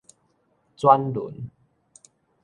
[0.75, 1.35] 轉輪